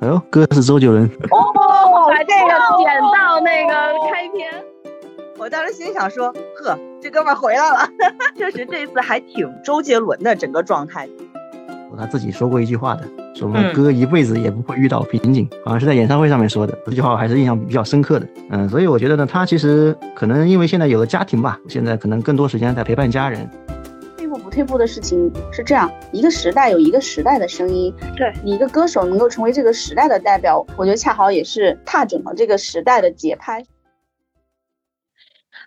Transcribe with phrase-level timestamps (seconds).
[0.00, 1.04] 哎呦，哥是周杰伦。
[1.04, 3.72] 哦，把这个剪到那个
[4.10, 4.48] 开篇。
[5.36, 7.88] 我当时心想说，呵，这哥们回来了，
[8.36, 11.08] 确实这次还挺周杰伦的整个状态。
[11.96, 13.02] 他自己说过一句话的，
[13.34, 16.78] 说哥一辈子也不会遇到瓶颈，好像是在演唱会上面说的。
[16.86, 18.26] 这句话我还是印象比较深刻的。
[18.50, 23.50] 嗯，所以我觉得呢，他其实可能因为现在有了家庭吧，现在可能更多时间在陪伴家人。
[24.58, 27.94] 退步的事情是这样，一个时代有一个时代的声音。
[28.16, 33.64] 对你一个歌手能够成为这个时代的代表，我觉得恰好也是踏准了这个时代的节拍。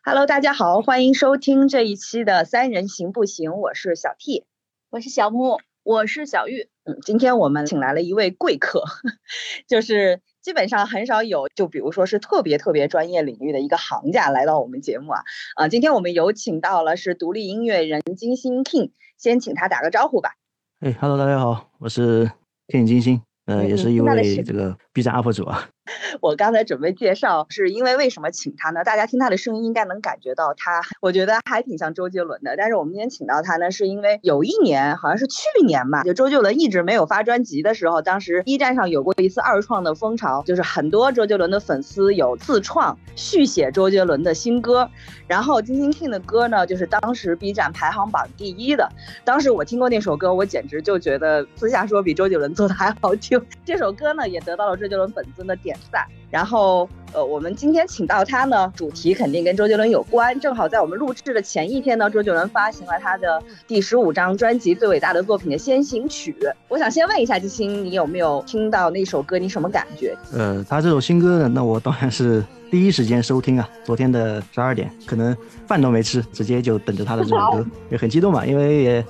[0.03, 3.53] Hello，大家好，欢迎收听这一期的三人行不行？
[3.61, 4.43] 我是小 T，
[4.89, 6.67] 我是小木，我是小玉。
[6.83, 8.83] 嗯，今天我们请来了一位贵客，
[9.69, 15.21] 就是基本上很少有，就比如说是特别特别专业领域的一个行家来到我们节目啊。
[15.55, 20.31] 啊，今天我们有请到了是独立音乐人金星 King，先请他打个招呼吧。
[20.79, 22.31] 哎，Hello，大家好，我是
[22.67, 25.69] King 金星，呃，也是一位这个 B 站 UP 主啊。
[26.21, 28.83] 我刚才准备介绍，是因为为什么请他呢？
[28.83, 32.55] 大家听他的声音应该能感觉到他，我觉得还挺像周杰伦的。
[32.57, 44.89] 但是我们今天请到他呢，是因为有一年，好像是去年吧，就周杰伦一直没有发专辑的时候，当时 B 站上有过一次二创的风潮，就是很多周杰伦的粉丝有自创续写周杰伦的新歌。
[45.27, 48.89] 然后金星听的歌呢，就是当时 B 站排行榜第一的。
[49.23, 53.41] 当时我听过那首歌，我简直就觉得私下说比周杰伦做的还好听。
[53.63, 55.77] 这首歌呢，也得到了周杰伦粉丝的点。
[55.91, 56.05] 赞。
[56.29, 60.39] 然后，呃，我们今天请到他呢，主题肯定跟周杰伦有关。
[60.39, 66.33] 正好在我们录制的前一天呢，周杰伦发行了他的第十五张专辑《最伟大的作品》的先行曲。
[66.69, 69.37] 我想先问一下金星，你有没有听到那首歌？
[69.37, 70.15] 你什么感觉？
[70.31, 73.67] 呃，他这首新歌呢，那我当然是第一时间收听啊。
[73.83, 75.35] 昨天的十二点，可能
[75.67, 79.05] 饭都没吃，直接就等着他的这首歌，也很激动嘛，因为也。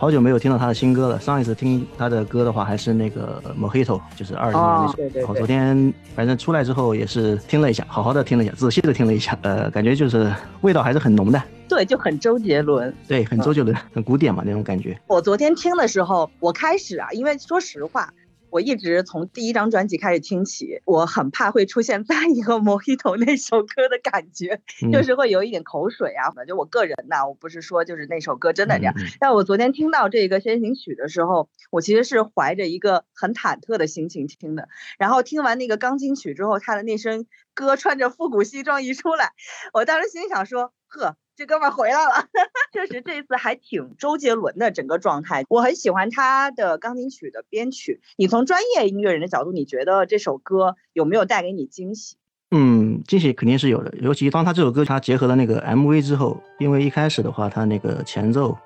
[0.00, 1.18] 好久没有听到他的新歌了。
[1.18, 4.92] 上一次听他的歌的话，还是那个《Mojito》，就是二零年那首。
[4.92, 5.24] 对对。
[5.24, 9.36] 我昨天反正出来之后也是听了一下，好好的听了一下，仔细的听了一下。
[9.42, 11.42] 呃，感觉就是味道还是很浓的。
[11.68, 12.94] 对，就很周杰伦。
[13.08, 14.96] 对，很周杰伦，很古典嘛那种感觉。
[15.08, 18.08] 我昨天听的时候，我开始啊，因为说实话。
[18.50, 24.60] 我一直从第一张专辑开始听起，我很怕会出现在一个《Mojito》那首歌的感觉，
[24.92, 26.30] 就是会有一点口水啊。
[26.30, 28.94] 反正我个人呐，我不是说就是那首歌真的这样。
[29.20, 34.68] 但我昨天听到这个先行曲的时候，我其实是怀着一个很忐忑的心情听的。
[34.98, 39.32] 然后听完那个钢琴曲之后，他的那声歌穿着复古西装一出来，
[39.72, 41.16] 我当时心想说：呵。
[41.38, 42.26] 这哥们回来了，
[42.74, 48.00] 确实这次还挺周杰伦的整个状态，我很喜欢他的钢琴曲的编曲。
[48.16, 52.16] 你从专业音乐人的角度，你觉得这首歌有没有带给你惊喜？
[52.50, 58.58] 嗯，惊喜肯定是有的，尤其当他这首歌他结合了那个 MV 之后，因为一开始的话，他那个前奏，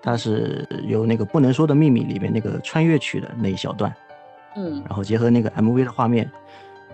[0.00, 3.94] 他是有那个不能说的秘密里面那个穿越曲的那一小段，
[4.56, 6.32] 嗯，然后结合那个 MV 的画面。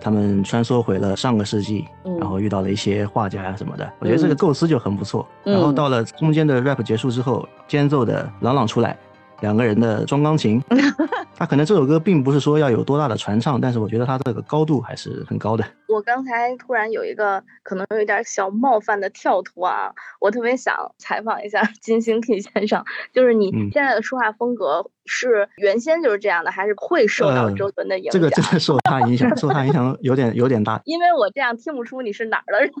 [0.03, 1.87] 他们穿梭回了上个世纪，
[2.19, 5.25] 然后遇到了一些画家呀什么的，我觉得这个构思就很不错。
[5.45, 8.97] 然后到了中间的 rap 结束之后，间奏的朗朗出来。
[9.41, 10.61] 两个人的装钢琴，
[11.43, 15.65] 他可能这首歌并不是说要有多大的传唱，但是我觉得他这个高度还是很高的。
[15.89, 22.81] 我刚才突然有一个可能有一点小冒犯的跳脱啊，我特别想采访一下 金星 K 先生，
[23.13, 28.13] 就是你现在的说话风格是原先就是这样的，还是会受到周伦的影响？
[28.13, 30.79] 这个真的受他影响，受他影响有点有点大。
[30.87, 32.71] 因为我这样听不出你是哪儿的人，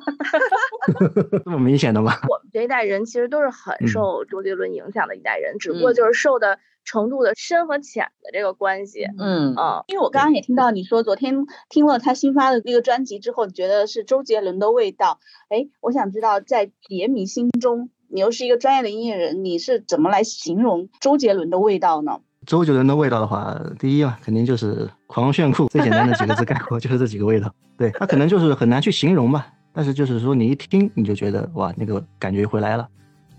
[1.43, 2.13] 这么明显的吗？
[2.29, 6.57] 我们这一代人其实都是很受周杰伦影响的一代人，只不过就是受的。
[6.85, 15.19] 程度的深和浅的这个关系，嗯啊，因为我刚刚也听到你说，昨天听了他新发的那个专辑之后，你觉得是周杰伦的味道。
[15.49, 22.19] 哎，我想知道，在杰迷心中，你又是一个专业的音乐人，你是怎么来形容周杰伦的味道呢？
[22.45, 27.53] 周杰伦的味道的话，第一嘛，肯定就是狂炫酷，最简单的几个字概括 就是这几个味道。
[27.77, 32.87] 对他可能就是很难去形容吧，但是就是说你一听你就觉得哇，那个感觉回来了，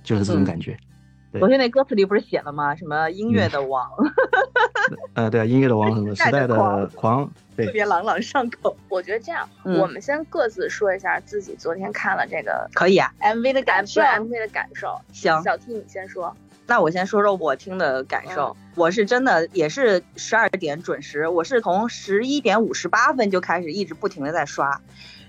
[0.02, 0.76] 就是这种感觉。
[1.38, 2.76] 昨天那歌词里不是写了吗？
[2.76, 3.90] 什么音乐的王？
[5.14, 8.76] 呃，对啊，音乐的王，什么 时代的狂，特别朗朗上口。
[8.88, 15.00] 我觉得这样，我们先各自说一下自己昨天看了这个可以啊，MV 的感受，MV 的感受。
[15.12, 16.34] 行，小 T 你先说。
[16.66, 18.56] 那我先说说我听的感受。
[18.76, 24.80] 我是真的也是十二点准时，我是从十一点五十八分就开始一直不停的在刷，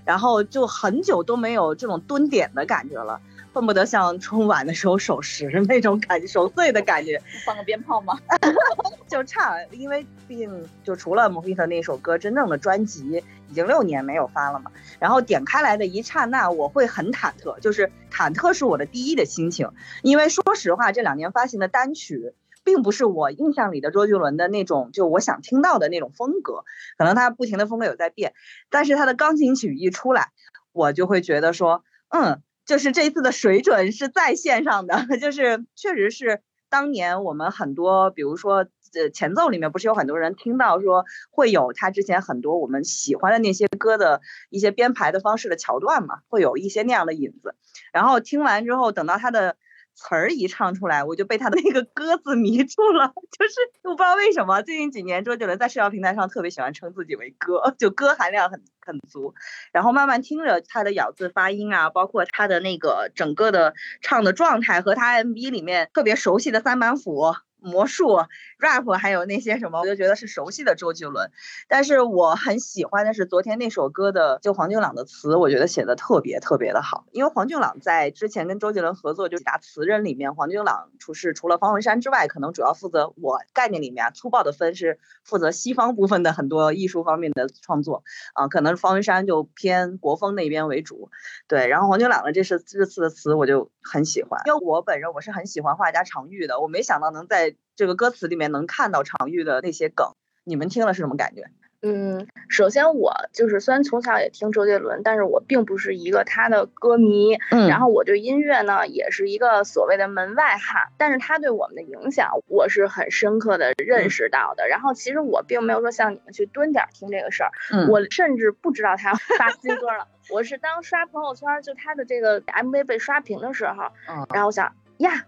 [0.06, 3.20] 然后就很久都没有这种蹲点的感觉了。
[3.56, 7.22] 恨不得像春晚的时候守时那种感觉，守岁的感觉。
[7.46, 8.20] 放个鞭炮吗？
[9.08, 14.70] 就差，因为毕竟就除了《Mojito》那首歌，真正的专辑已经六年没有发了嘛。
[15.00, 19.72] 然后点开来的一刹那，我会很忐忑，就是忐忑是我的第一的心情。
[20.04, 22.34] 因为说实话，这两年发行的单曲
[22.66, 26.66] 并不是我印象里的周杰伦的那种，就我想听到的那种风格。
[26.98, 28.34] 可能他不停的风格有在变，
[28.70, 30.32] 但是他的钢琴曲一出来，
[30.74, 38.66] 我就会觉得说，嗯，就是这次的水准是在线上的， 就是确实是当年我们很多，比如说。
[38.94, 47.56] 呃，前奏里面不是有很多人听到说会有他之前很多我们喜欢的那些歌的一些编排的方式的桥段嘛，会有一些那样的影子。
[47.92, 49.58] 然后听完之后，等到他的
[49.96, 53.14] 词儿一唱出来，我就被他的那个歌字迷住了。
[53.40, 53.54] 就是
[53.84, 59.34] 我不知道为什么，最近几年周杰伦在社交平台上特别喜欢称自己为歌， 就歌含量很很足。
[59.72, 67.34] 然后慢慢听着他的咬字发音啊，包括他的那个整个的唱的状态和他 MV 里面特别熟悉的三板斧。
[67.66, 68.20] 魔术、
[68.60, 71.32] rap 还有那些什么，我就觉得是熟悉的周杰伦。
[71.68, 77.08] 但是我很喜欢的是昨天那首歌的，就黄俊朗的词，我觉得写的特别特别的好。
[77.12, 88.04] 因为黄俊朗在之前跟周杰伦合作就几大词人里面，黄俊朗除是除了方文山之外，可能主要负责我概念里面粗暴的分是负责西方部分的很多艺术方面的创作
[88.36, 91.10] 啊，可能方文山就偏国风那边为主。
[91.48, 97.55] 对，然后黄俊朗的这是这次的词我就很喜欢，因为我本人我是很喜欢画家常玉的，我没想到能在。
[97.76, 100.14] 这个歌词里面能看到常玉的那些梗，
[100.44, 101.44] 你们听了是什么感觉？
[101.82, 107.36] 嗯，首先我就是虽然从小也听周杰伦，但是我并不是一个他的歌迷。
[107.52, 114.68] 嗯，然后我对音乐呢也是一个所谓的门外汉，但是他对我们的影响我是很深刻的认识到的。
[114.68, 117.52] 然后其实我并没有说像你们去蹲点听这个事儿，
[117.88, 120.08] 我甚至不知道他发新歌了。
[120.34, 123.92] 我是当刷朋友圈，就他的这个 MV 被刷屏的时候，
[124.34, 125.26] 然后我想呀。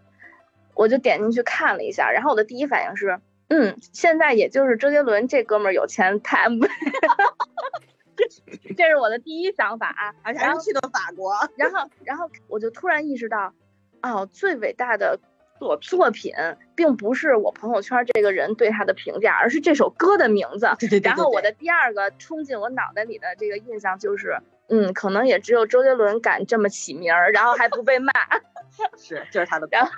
[0.78, 3.20] 我就点进去看了一下，然后我的第一反应是，
[3.50, 6.48] 嗯，现在也就是周杰伦这哥们儿有钱太，
[8.78, 11.34] 这是我的第一想法啊，而且还是去的法国。
[11.56, 13.54] 然后，然后我就突然意识到，
[14.02, 15.20] 哦，最伟大的
[15.60, 16.34] 作作品，
[16.76, 20.70] 并不是我朋友圈这个人对他的评价，而是这首歌的名字。
[20.80, 21.10] 对对对。
[21.10, 24.38] 然后我的第二个冲进我脑袋里的这个印象就是，
[24.70, 28.12] 嗯，可能也只有周杰伦敢这么起名儿，然后还不被骂。
[28.98, 29.68] 是，就是他的。
[29.72, 29.92] 然后。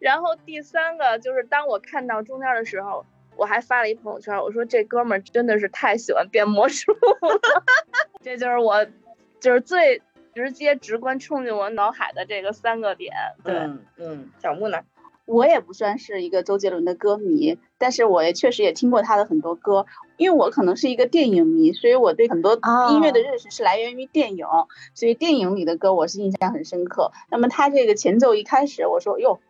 [0.00, 3.04] 然后第三个就是当我看到中间的时候，
[3.36, 7.40] 我还发了一朋友圈，我说这哥们儿真的是太喜欢变魔术了，
[8.22, 8.86] 这就是我，
[9.40, 10.00] 就是最
[10.34, 13.12] 直接直观冲进我脑海的这个三个点。
[13.42, 13.54] 对，
[13.98, 14.82] 嗯，小木呢？
[15.26, 19.86] 我也不算是一个周杰伦的歌迷，但是我也确实也听过他的很多歌。
[20.16, 22.54] 因为我可能是一个电影迷，所以我对很多
[22.90, 24.46] 音乐的认识是来源于电影，
[24.94, 27.12] 所以电影里的歌我是印象很深刻。
[27.30, 29.40] 那么他这个前奏一开始，我说哟，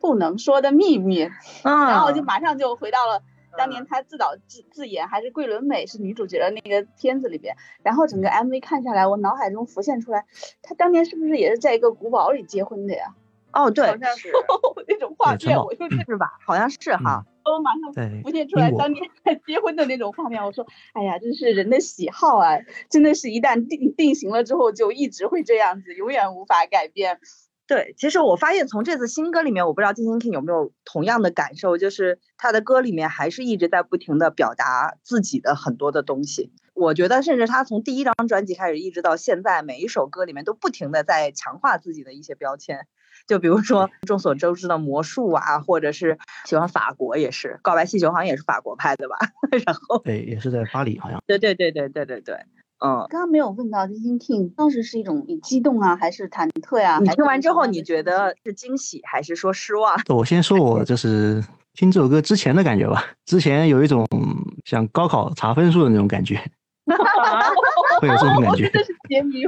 [0.00, 1.28] 不能说的秘密，
[1.64, 3.22] 然后我就马上就回到了
[3.58, 10.24] 当年他自导自自演还是桂纶镁是女主角的那个片子里边，然后整个 MV 看下来，我脑海中浮现出来，
[10.62, 13.14] 他当年是不是也是在一个古堡里结婚的呀？
[13.52, 14.32] 哦，对，好像是
[14.88, 17.92] 那种画面，我就是吧，好像是哈，我马上
[18.22, 19.02] 浮现出来当年
[19.46, 20.44] 结婚的那种画面。
[20.44, 22.58] 我说，哎呀，真是人的喜好啊，
[22.88, 27.18] 真的是一旦定定型了之后，就一直会这样子，永远无法改变。
[27.66, 36.52] 对，其实我发现从这次新歌里面，我不知道金星 King 有没有同样的感受，就是他的歌里面还是一直在不停的表达自己的很多的东西。
[36.74, 42.86] 我觉得，甚至他从第一张专辑开始，一直到现在，每一首歌里面都不停的在强化自己的一些标签。
[43.26, 49.16] 就比如说众所周知的魔术啊，或者是喜欢法国也是，告白气球好像也是法国拍的吧？
[49.66, 51.22] 然后对，也是在巴黎好像。
[51.26, 52.34] 对对对对对对对，
[52.84, 53.06] 嗯。
[53.10, 56.98] 刚刚没有问到金星 King 当时是一种激动啊，还是忐忑呀？
[57.00, 60.00] 你听完之后你觉得是惊喜还是说失望？
[60.08, 61.42] 我先说我 就是
[61.74, 64.06] 听这首歌之前的感觉吧，之前有一种
[64.64, 66.36] 像高考查分数的那种感觉，
[68.00, 68.68] 会有这种感觉。
[68.68, 69.46] 真的是解谜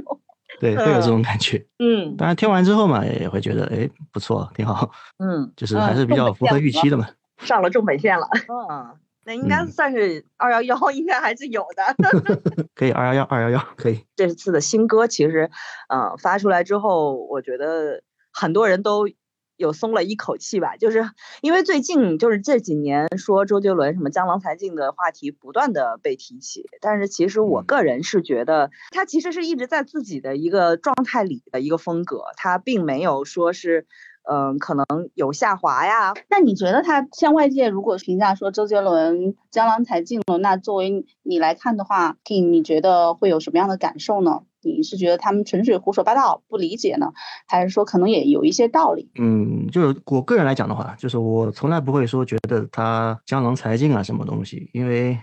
[0.61, 1.65] 对，会有这种感觉。
[1.79, 4.91] 嗯，当然听完之后嘛，也会觉得哎不错，挺好。
[5.19, 7.09] 嗯，就是还是比较符合预期的嘛。
[7.39, 8.29] 上了重本线了。
[8.71, 8.95] 嗯，
[9.25, 12.65] 那应该算是二幺幺，应该还是有的。
[12.75, 14.05] 可以二幺幺二幺幺可以。
[14.17, 15.51] 这次的新歌其实，
[15.89, 19.09] 嗯，发出来之后，我觉得很多人都。
[19.57, 21.05] 有松了一口气吧，就是
[21.41, 33.87] 因为最近就是这几年说周杰伦什么江郎才尽的话题不断的被提起，但是其实我个人是觉得他其实是一直在自己的一个状态里的一个风格，他并没有说是，
[34.29, 34.85] 嗯，可能
[35.15, 36.15] 有下滑呀。
[36.29, 44.43] 那你觉得他像外界如果评价说周杰伦江郎才尽了，那作为你来看的话，King 你觉得会有什么样的感受呢？
[44.65, 47.13] 你是觉得他们纯粹胡说八道不理解呢，
[47.47, 49.11] 还是说可能也有一些道理？
[49.19, 55.19] 嗯，就是我个人来讲的话，就是我从来不会说觉得他江郎才尽啊什么东西，因为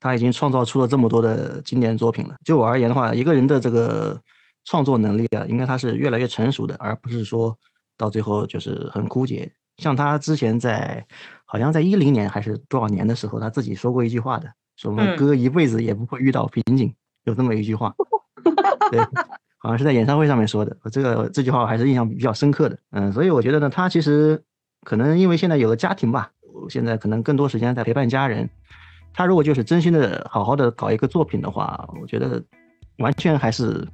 [0.00, 2.34] 他已经创造出了这么多的经典作品了。
[2.44, 4.20] 就我而言的话，一个人的这个
[4.64, 7.56] 创作能力啊，应该他是越来越成熟的，而不是说
[7.96, 9.50] 到最后就是很枯竭。
[9.76, 11.06] 像他之前在，
[11.46, 16.94] 好像在一零年还是多少年的时候，他自己说过一句话的，说我们歌一辈子也不会遇到瓶颈，
[17.24, 17.94] 有这么一句话。
[18.90, 19.00] 对，
[19.58, 20.76] 好像是在演唱会上面说的。
[20.90, 22.78] 这个这句话我还是印象比较深刻的。
[22.90, 24.42] 嗯，所以我觉得呢，他其实
[24.84, 26.30] 可能因为现在有了家庭吧，
[26.68, 28.48] 现在可能更多时间在陪伴家人。
[29.12, 32.42] 他如果就是真心的好好的搞一个作品的话，我觉得
[32.98, 33.86] 完全还是。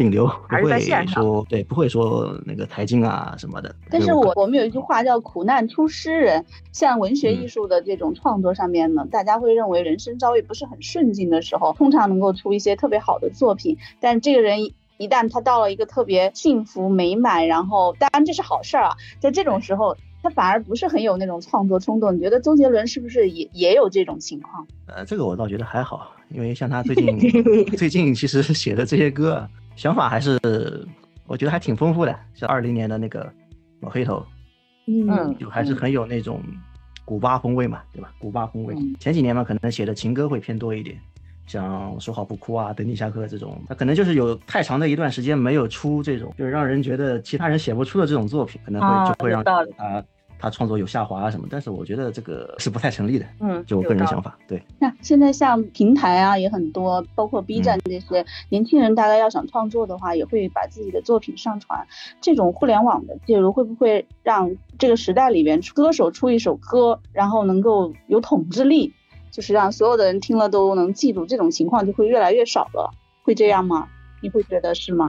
[0.00, 3.74] 顶流 不会说对，不会说那个财经啊什么的。
[3.90, 6.42] 但是我我们有一句话叫“苦难出诗人”，
[6.72, 13.76] 像文学艺术的这种创作上面呢，大家会认为人生遭遇不是很顺境的时候，通常能够出一些特别好的作品。
[14.00, 14.64] 但这个人
[14.96, 22.16] 一旦他到了一个特别幸福美满，然后当然这是好事儿啊，在这种时候他反而不是很有那种创作冲动。
[22.16, 24.66] 你觉得周杰伦是不是也也有这种情况？
[24.86, 27.18] 呃，这个我倒觉得还好，因为像他最近
[27.76, 29.46] 最近其实写的这些歌。
[29.80, 30.38] 想法还是
[31.26, 33.32] 我觉得还挺丰富的，像二零年的那个
[33.80, 34.22] 老黑头，
[34.86, 36.42] 嗯，就还是很有那种
[37.02, 38.12] 古巴风味嘛，对吧？
[38.18, 38.76] 古巴风味。
[38.98, 41.00] 前几年嘛，可能写的情歌会偏多一点，
[41.46, 49.64] 像说好不哭啊，等你下课这种，他可能就是有太长的一段时间没有出这种，就是让人觉得其他人写不出的这种作品，可能会就会让他。
[50.40, 53.26] 他创作有下滑啊什么，但是我觉得这个是不太成立的。
[53.40, 54.38] 嗯，就我个人想法。
[54.48, 61.86] 对，那现在像平台啊也很多，包括 B 站这些年轻人，大概要想创作的话，也会把自己的作品上传。
[62.20, 68.94] 这种互联网的介入，会不会让这个时代里边歌手出一首歌，然后能够有统治力，
[69.30, 71.26] 就是让所有的人听了都能记住？
[71.26, 72.90] 这种情况就会越来越少了，
[73.22, 73.86] 会这样吗？
[74.22, 75.08] 你会觉得是吗？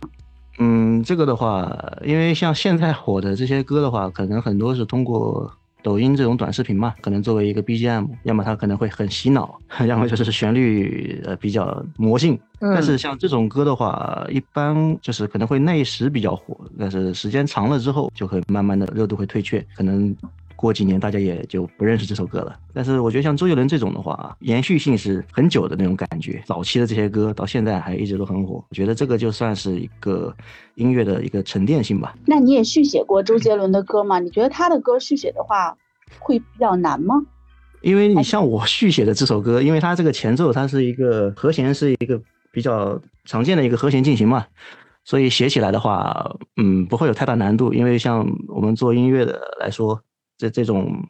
[0.59, 12.39] 嗯，这个的话，因为像现在火的这些歌的话，可能很多是通过抖音这种短视频嘛，可能作为一个 BGM，要么它可能会很洗脑，要么就是旋律呃比较魔性。
[12.59, 20.15] 但是像这种歌的话，一般就是可能会那一时比较火，但是时间长了之后，就会慢慢的热度会退却，可能。
[20.61, 26.39] 过几年大家也就不认识这首歌了，但是我觉得像周杰伦这种的话，延续性是很久的那种感觉。
[26.45, 30.31] 早期的这些歌到现在还一直都很火，我觉得这个就算是一个
[30.75, 32.13] 音乐的一个沉淀性吧。
[32.27, 34.19] 那你也续写过周杰伦的歌吗？
[34.19, 35.75] 你觉得他的歌续写的话
[36.19, 37.15] 会比较难吗？
[37.81, 44.45] 因为你像我续写的这首歌，因为它这个前奏它是一个和弦是一个比较常见的一个和弦进行嘛，
[45.03, 47.73] 所以写起来的话，嗯，不会有太大难度。
[47.73, 49.99] 因为像我们做音乐的来说。
[50.41, 51.07] 这这种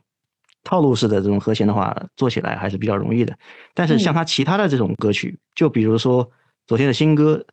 [0.62, 3.34] 套路式的这种和弦的话，做起来还是比较容易的。
[3.74, 6.30] 但是像他其他的这种歌曲，就比如说
[6.68, 7.46] 昨天的新歌，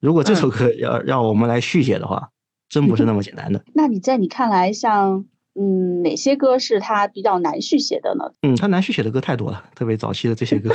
[0.00, 2.30] 如果这首歌要让我们来续写的话，
[2.68, 3.62] 真不是那么简单的。
[3.72, 5.24] 那你在你看来，像
[5.54, 8.32] 嗯哪些歌是他比较难续写的呢？
[8.42, 10.74] 嗯，他难续写的歌太多了，特别早期的这些歌，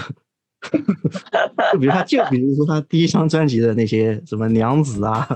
[1.74, 5.28] 就比如他就比如说他第一张专辑的那些什么娘子啊。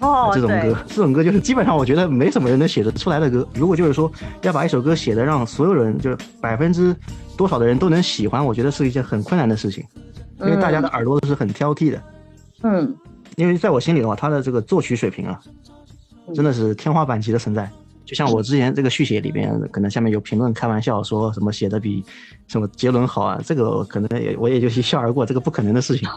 [0.00, 3.46] 哦，这种歌， 这种歌就是基本上我觉得没什么人能写得出来的歌。
[3.54, 4.10] 如果就是说
[4.42, 6.94] 要把一首歌写的让所有人就是百分之
[7.36, 9.84] 多少的人都能喜欢，我觉得是一件很困难的事情，
[10.40, 12.02] 因为大家的耳朵都是很挑剔的。
[12.62, 12.94] 嗯，
[13.36, 15.40] 因为在我心里的话，他的这个作曲水平啊，
[16.34, 17.70] 真的是天花板级的存在。
[18.06, 22.04] 就像我之前这个续写里边，可能下面有评论开玩笑说什么写的比
[22.46, 26.08] 什么杰伦好啊，这个可能也我也就一 笑而过，这个不可能的事情。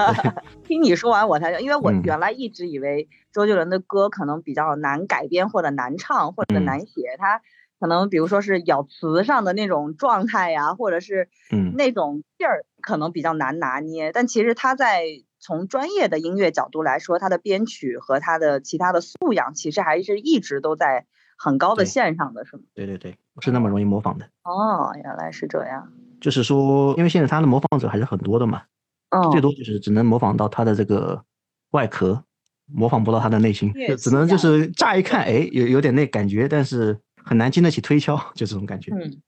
[0.64, 7.42] 听你说完我才，因为我原来一直以为周杰伦的歌可能比较难改编或者难唱或者难写，他
[7.80, 11.28] 可能比如说是咬词上的那种状态呀，或者是
[11.74, 15.02] 那种劲儿可能比较难拿捏，但其实他在。
[15.46, 21.04] 从专业的音乐角度来说，他的编曲和他的其他的素养，其实还是一直都在
[21.36, 22.62] 很高的线上的，是吗？
[22.74, 24.26] 对对对，不是那么容易模仿的。
[24.44, 25.92] 哦，原来是这样。
[26.20, 28.62] 就是说，因为现在他的模仿者还是很多的嘛，
[29.10, 31.22] 嗯，最多就是只能模仿到他的这个
[31.70, 32.24] 外壳，
[32.66, 38.92] 模仿不到他的内心，就只能就是乍一看，哎，有有点那感觉，但是很难经得起推敲，就这种感觉。
[38.94, 39.20] 嗯，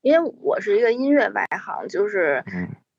[0.00, 2.42] 因为我是一个音乐外行，就是。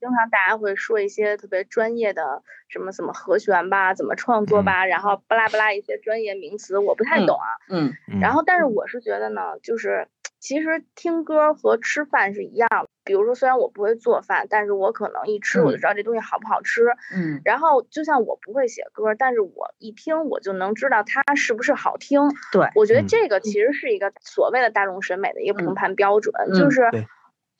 [0.04, 7.48] 经常大家会说一些特别专业的什么什么和弦吧，怎么创作吧，然后巴拉巴拉一些专业名词，我不太懂啊。
[7.70, 7.94] 嗯。
[8.20, 10.06] 然后，但是我是觉得呢，就是
[10.40, 12.86] 其实听歌和吃饭是一样的。
[13.02, 16.82] 比如说，虽然我不会做饭，但是我可能一吃我就知道这东西好不好吃。
[17.14, 17.40] 嗯。
[17.42, 22.20] 然后，就像我不会写歌，但是我一听我就能知道它是不是好听。
[22.52, 22.68] 对。
[22.74, 26.82] 我觉得这个其实是一个所谓的大众审美的一个评判标准，就是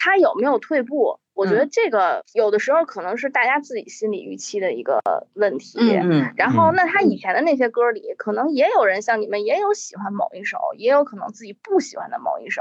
[0.05, 1.19] 它有没有退步。
[1.33, 5.01] 我觉得这个有的时候可能是大家自己心理预期的一个
[5.33, 5.79] 问题。
[5.81, 12.61] 嗯然后，那他以前的那些歌里，可能也有人像你们，也有喜欢某一首，也有可能自己不喜欢的某一首。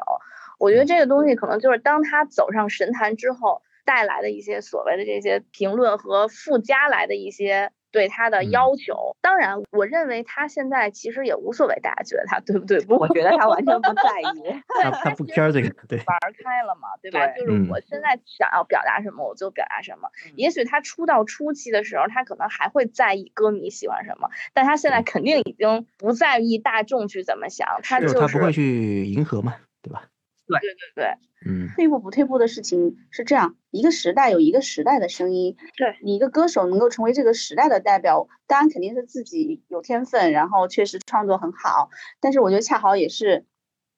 [0.58, 9.16] 我觉得这个东西可能就是当他走上神坛之后带来的一些所谓的这些评论和附加来的一些对他的要求。
[9.22, 12.84] 当然，我认为他现在其实也无所谓，大家觉得他对不对？
[12.90, 17.28] 我觉得他完全不在意， 他他不 care 这个，对，玩开了嘛，对吧？
[17.38, 20.10] 就是我现在想要表达什么，我就表达什么。
[20.36, 30.04] 也许他出道初期的时候，他可能还会在意歌迷喜欢什么，但他现在肯定已经不在意大众去怎么想，他就是他不会去迎合嘛，对吧？
[30.48, 31.14] 对对对对。
[31.46, 35.58] 嗯，退步不退步的事情是这样，一个时代有一个时代的声音。
[35.78, 41.90] 对你一个歌手能够成为这个时代的代表，当然肯定是自己有天分，然后确实创作很好。
[42.22, 43.46] 但是我觉得恰好也是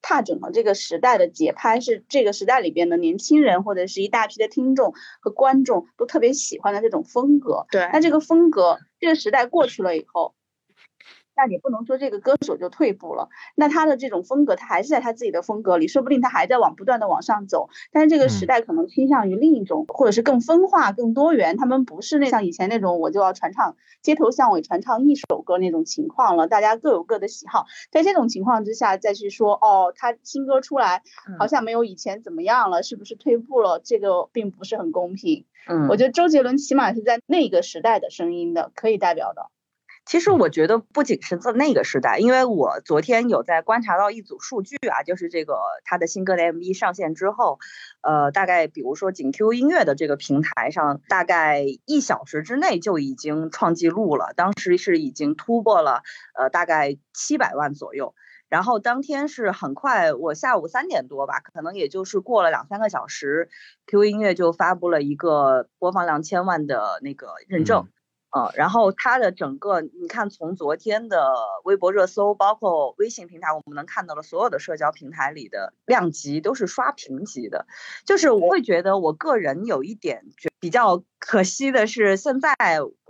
[0.02, 7.66] 踏准了这个时代的节拍，是这个时代里边的年轻人或者是一大批的听众和观众都特别喜欢的这种风格。
[7.70, 10.34] 对，那这个风格，这个时代过去了以后。
[11.36, 17.70] 那你不能说这个歌手就退步了，那他的这种风格，他还是在他自己的风格里，说不定他还在往不断的往上走。
[17.92, 21.58] 但是这个时代可能倾向于另一种，或者是更分化、更多元。
[21.58, 27.66] 他们不是那像以前那种我就要传唱街头巷尾传唱一首歌那种情况了，大家各有各的喜好。
[27.92, 31.04] 在这种情况之下再去说哦，他新歌出来
[31.38, 33.82] 好像没有以前怎么样了，是不是退步了？
[33.84, 35.46] 这个并不是很公平。
[35.68, 39.48] 嗯，我觉得周杰伦起码是在那个时代的声音的，可以代表的。
[40.06, 47.58] 其实我觉得不仅是在那个时代，因为我昨天有在观察到一组数据啊，就是这个他的新歌的 MV 上线之后，
[48.02, 56.04] 呃，大概比如说仅 Q 音乐的这个平台上，大概一小时之内就已经创纪录了，当时是已经突破了
[56.38, 58.14] 呃大概七百万左右，
[58.48, 63.50] 然后当天是很快，我下午三点多吧，可能也就是过了两三个小时
[63.88, 67.88] ，Q 音乐就发布了一个播放量千万的那个认证。
[68.36, 77.66] 呃，然后它的整个，你看从昨天的微博热搜，包括微信平台，我们能看到的所有的社交平台里的量级都是刷屏级的。
[78.04, 82.54] 就是我会觉得，我个人有一点觉比较可惜的是，现在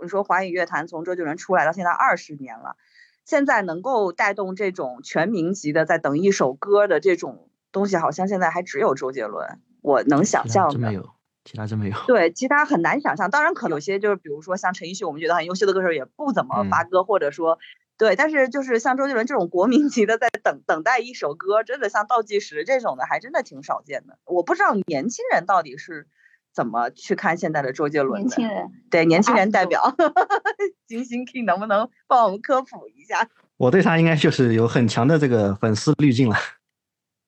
[0.00, 2.76] 你说华语乐坛从周杰伦出来到现在二十年了，
[3.24, 11.15] 现在能够带动这种全民级的在等一首歌的这种东西，好像现在还只有周杰伦，我能想象的。
[11.46, 13.30] 其他真没有，对，其他很难想象。
[13.30, 17.60] 当然，可能有些就是，比如说像陈奕迅，我们觉得很优秀的歌手也不怎么发歌，或者说，
[17.96, 18.16] 对。
[18.16, 24.18] 但是就是像周杰伦这种国民级的，在等等待一首歌，真的像倒计时这种的，还真的挺少见的。
[24.24, 26.08] 我不知道年轻人到底是
[26.52, 28.28] 怎么去看现在的周杰伦的。
[28.28, 29.94] 年轻人，对年轻人代表，
[30.88, 33.28] 金星 King 能不能帮我们科普一下？
[33.56, 36.36] 我对他应该就是有很强的这个粉丝滤镜了。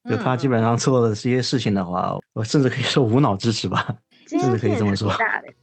[0.08, 3.94] 就他基本上做的这些事情的话，我甚至可以说无脑支持吧。
[4.28, 5.10] 真的可以这么说，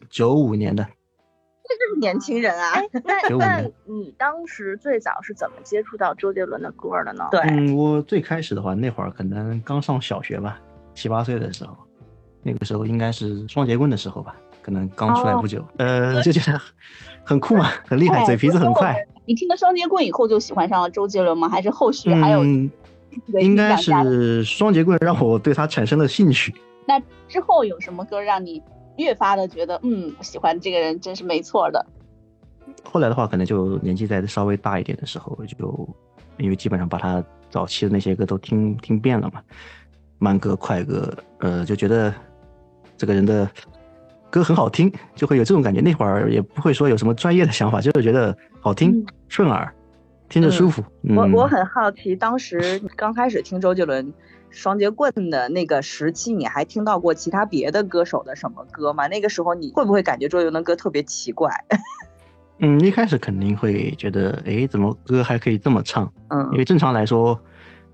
[0.09, 0.83] 九五年的，
[1.63, 2.81] 这就是年轻人啊。
[3.03, 7.27] 那那你当时最早是怎么接触到周杰伦的歌的呢？
[7.29, 10.59] 对，嗯，我最开始的话，那会儿可能刚上小学吧，
[10.95, 11.77] 七八岁的时候，
[12.41, 16.59] 那个时候应该是双截棍的时候吧，可能刚出来不久，呃，就觉得
[17.23, 18.95] 很酷嘛，很厉害，嘴皮子很快。
[19.27, 21.47] 你听了双截棍以后就喜欢上了周杰伦吗？
[21.47, 22.43] 还是后续还有？
[23.39, 26.53] 应该是双截棍让我对他产生了兴趣。
[26.85, 28.61] 那之后有什么歌让你
[28.97, 31.85] 越发的觉得，嗯，喜欢这个人真是没错的？
[32.83, 35.89] 后来的话，可能就年纪再稍微大一点的时候，就
[36.37, 39.41] 因为基本上把他早期的那些歌都听听遍了嘛，
[40.19, 42.13] 慢歌、快歌，呃，就觉得
[42.95, 43.49] 这个人的
[44.29, 45.81] 歌很好听，就会有这种感觉。
[45.81, 49.73] 那会儿也不会说有什么专业的想法，就是觉得好听、顺耳，
[50.29, 50.83] 听着舒服。
[51.15, 54.13] 我我很好奇，当时刚开始听周杰伦。
[54.49, 59.07] 双截棍的那个时期，你还听到过其他别的歌手的什么歌吗？
[59.07, 61.51] 那个时候你会不会感觉周杰伦的歌特别奇怪？
[62.59, 66.11] 嗯，一开始肯定会觉得，哎，怎么歌还可以这么唱？
[66.29, 67.37] 嗯，因为正常来说，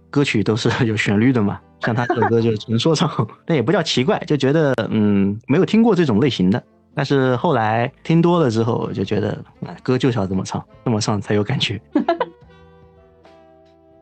[0.10, 3.10] 歌曲都是 有旋律的嘛，像他这首歌就是纯说唱，
[3.46, 6.62] 但也不叫奇怪，就觉得嗯，没有听过这种类型的。
[6.94, 9.44] 但是后来听多了之后，就觉得，
[9.82, 11.82] 歌就是要这么唱，这么唱才有感觉。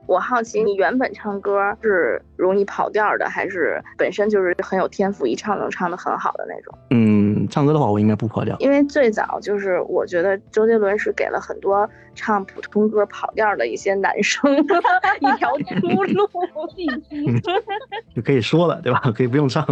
[0.09, 6.75] 我好奇，你原本唱歌是容易跑调的，还是本身就是很有天赋，一唱能唱得很好的那种？
[6.89, 14.51] 嗯，唱歌的话，我应该不跑调，因为最早就是我觉得周杰伦是给了很多唱普通歌跑调的一些男生
[15.21, 16.27] 一条出路，
[18.15, 18.99] 就可以说了，对吧？
[19.15, 19.63] 可以不用唱。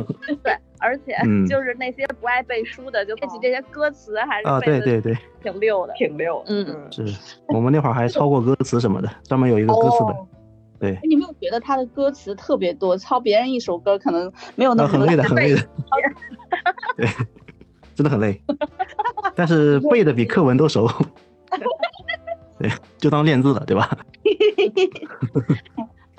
[0.44, 1.16] 对，而且
[1.48, 6.44] 就是那些不爱背书的，就背起这些歌词还是啊，对对对，挺溜的，挺溜。
[6.48, 7.06] 嗯，是
[7.48, 10.16] 我们那会儿还抄过歌词什么的，专门有一个歌词本。
[10.80, 12.96] 对，你没有觉得他的歌词特别多？
[12.98, 15.62] 抄别人一首歌可能没有那么很累的，很累的。
[16.96, 17.08] 对，
[17.96, 18.40] 真的很累。
[19.36, 20.88] 但是背的比课文都熟。
[22.60, 23.90] 对，就当练字了，对吧？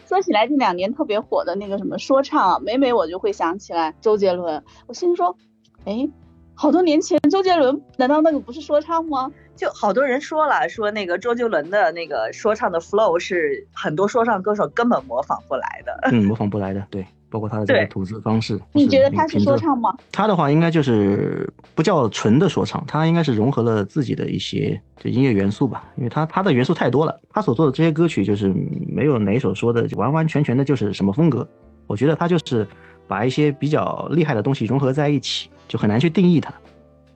[0.09, 4.65] 说起来，这两年特别火的那个什么说唱，每每我就会想起来周杰伦。
[4.87, 5.37] 我心说，
[5.85, 6.09] 哎，
[6.55, 9.31] 好多年前周杰伦难道那个不是说唱吗？
[9.55, 16.09] 就好多人说了，说那个周杰伦的那个说唱的 flow 是很多说唱歌手根本模仿不来的。
[16.11, 18.59] 嗯，模仿不来的，对，包括他的这个吐字方式。
[18.73, 19.95] 你觉得他是说唱吗？
[20.13, 28.53] 他的话应该就是不叫纯的说唱，他应该是融合了自己的一些就音乐元素吧，因为他他的元素太多了，他所做的这些歌曲就是
[28.87, 31.47] 没有哪首说的完完全全的就是什么风格。
[31.87, 32.67] 我觉得他就是
[33.07, 36.53] 把一些比较厉害的东西融合在一起，就很难去定义它。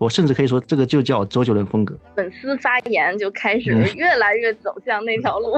[0.03, 1.97] 我甚至可以说，这个就叫周杰伦风格。
[2.17, 5.55] 粉丝发言就开始越来越走向那条路。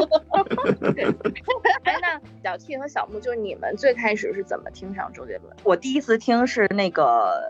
[1.84, 5.56] 哎，那小 T 和小木，就是你们最开始是怎么听上周杰伦？
[5.62, 7.40] 我第一次听是那个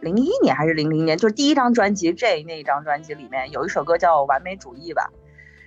[0.00, 5.10] 零一年还是零零年，就是第一张专辑《J》那一张专辑里面有一首歌叫《完美主义》吧。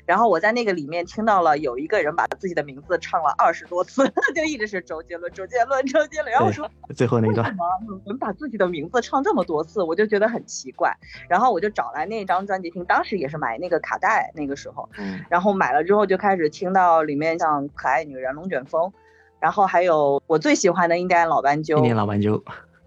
[0.06, 6.32] 然后我在那个里面听到了有一个人把自己的名字唱了二十多次， 就一直是周杰伦，周杰伦，周杰伦。
[6.32, 9.82] 然后我说最后那段，为什么有人把自己的名字唱这么多次？
[9.82, 10.96] 我就觉得很奇怪。
[11.28, 14.88] 然后我就找来那张专辑听，当时也是买那个卡带，那个时候，
[15.30, 18.94] 然后买了之后就开始听到里面像可爱女人、龙卷风，
[19.40, 22.44] 然后还有我最喜欢的应该老斑鸠，老斑鸠。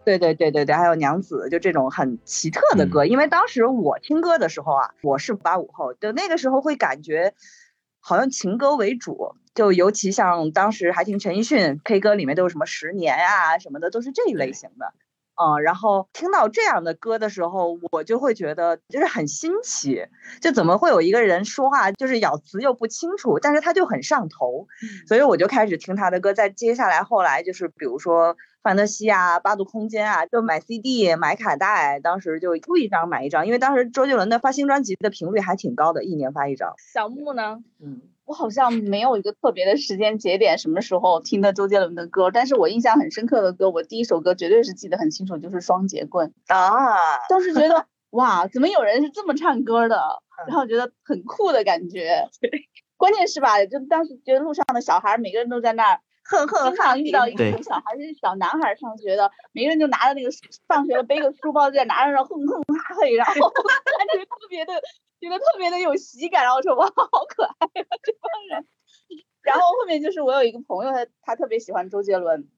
[0.09, 3.05] 对对对对对，还有娘子，就这种很奇特的歌。
[3.05, 7.35] 因为当时我听歌的时候啊，我是八五后，就那个时候会感觉
[8.01, 14.95] 好像情歌为主，就尤其像当时还听陈奕迅 K 歌里面都是什么十年啊什么的，都是这一类型的。
[15.41, 20.05] 嗯，然后听到这样的歌的时候，我就会觉得就是很新奇，
[20.41, 24.67] 就怎么会有一个人说话就是咬词又不清楚，但是他就很上头，
[25.07, 26.35] 所以我就开始听他的歌。
[26.35, 36.75] 在接下来后来就是比如说范德西啊、八度空间啊，就买 CD、买卡带，当时就出一张买一张，因为当时周杰伦的发新专辑的频率还挺高的，一年发一张。
[36.93, 37.63] 小木呢？
[37.81, 38.03] 嗯。
[38.29, 46.95] 我好像没有一个特别的时间节点，什么时候听的周杰伦的歌，但是我印象很深刻的歌，我第一首歌绝对是记得很清楚，就是《双截棍》啊。
[47.31, 49.99] 当时觉得 哇，怎么有人是这么唱歌的？
[50.47, 52.29] 然后觉得很酷的感觉。
[52.99, 56.01] 关键是吧，就当时觉得路上的小孩每个人都在那儿。
[56.29, 60.31] 哼哼，经常遇到一个小孩是小男孩上学的，每个人就拿着那个
[60.67, 64.75] 放学了背个书包在拿着哼哼哈嘿，然 后感觉特别的，
[65.21, 68.67] 觉得特别的有喜感，然后说哇好可爱啊这帮人。
[69.43, 72.49] 然后后面就是我有一个朋友，他他特别喜欢周杰伦，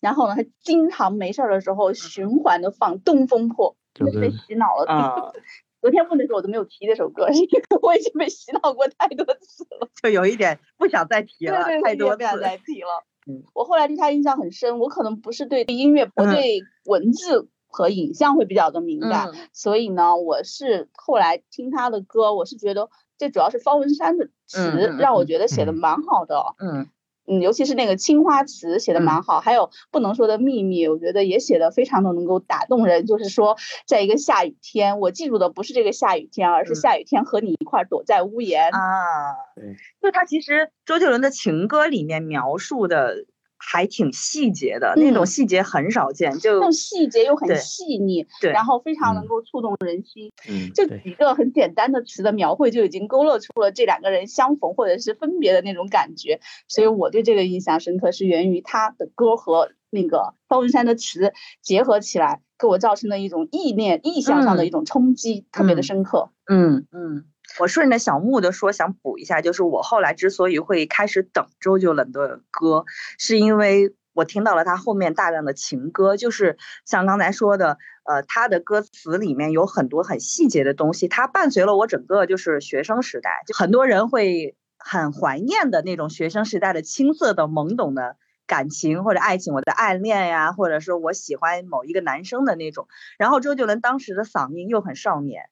[0.00, 5.32] 然后呢他经常没事的时候循环的放《东风破》，就被洗脑了。
[5.82, 7.48] 昨天问的时候我都没有提这首歌，因为
[7.82, 13.04] 我已经被洗脑过太多次了，就有一点不想再提了，太多不想再提了。
[13.26, 26.40] 嗯，我后来对他印象很深，我可能不是对音乐，我对文字和影像会比较的敏感，所以呢，我是后来听他的歌，我是觉得这主要是方文山的词让我觉得写的蛮好的。
[26.58, 26.88] 嗯。
[27.26, 33.06] 嗯，尤其是那个青花瓷写的蛮好，还有不能说的秘密，我觉得也写的非常的能够打动人。
[33.06, 33.56] 就是说，
[33.86, 38.78] 在一个下雨天，我记住的不是这个下雨天，而是下雨天和你一块躲在屋檐啊。
[39.54, 43.26] 对，就他其实周杰伦的情歌里面描述的。
[43.64, 50.32] 还挺细节的那种细节很少见，就细节又很细腻，对，然后非常能够触动人心。
[50.48, 56.40] 嗯，就几个很简单的词的描绘，就已经勾勒出了这两个人相逢或者是分别的那种感觉。
[56.66, 66.30] 所以我对这个印象深刻，是源于他的歌和那个方文山的词结合起来，给我造成的一种意念、意象上的一种冲击，特别的深刻。
[66.46, 67.24] 嗯嗯。
[67.58, 72.84] 我顺着小木的说，想补一下，就是我后来之所以会开始等周杰伦的歌，
[73.18, 92.88] 是因为我听到了他后面大量的情歌，就是像刚才说的，呃，他的歌词里面有很多很细节的东西，它伴随了我整个就是学生时代，就很多人会很怀念的那种学生时代的青涩的懵懂的感情或者爱情，我的暗恋呀，或者说我喜欢某一个男生的那种，
[93.18, 95.44] 然后周杰伦当时的嗓音又很少年。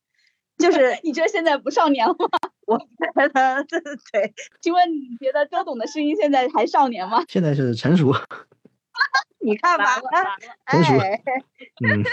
[0.63, 2.29] 就是你觉得现在不少年了吗？
[2.67, 4.33] 我觉得对。
[4.61, 7.25] 请问你觉得周董的声音现在还少年吗？
[7.29, 8.13] 现在是成熟。
[9.41, 9.97] 你看吧，
[10.67, 10.93] 成熟。
[11.83, 12.05] 嗯，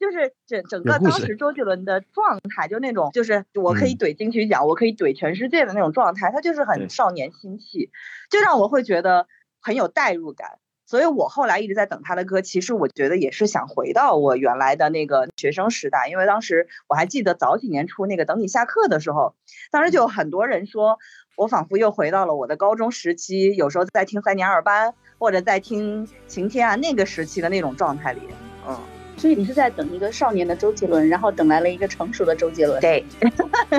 [0.00, 7.90] 就是整整个当时周杰伦的状态，就那种就是我可以怼金曲奖，我可以怼全世界的那种状态，他就是很少年心气，
[8.28, 9.28] 就让我会觉得
[9.60, 10.58] 很有代入感。
[10.92, 19.34] 所以我后来一直在等他的歌，其实我觉得也是想回到我原来的那个学生时代，因为当时我还记得早几年出那个《等你下课》的时候，
[19.70, 20.98] 当时就有很多人说
[21.34, 28.20] 我仿佛又回到了我的高中时期，有时候在听三年二班或者在听晴天啊那个时期的那种状态里，
[28.68, 28.78] 嗯，
[29.16, 33.02] 所以你是在等一个少年的周杰伦，然后等来了一个成熟的周杰伦，对，